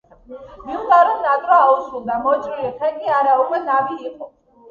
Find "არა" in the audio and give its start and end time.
3.19-3.35